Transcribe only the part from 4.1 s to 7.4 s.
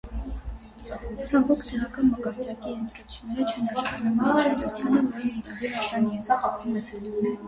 այն ուշադրությանը, որին հիրավի արժանի են: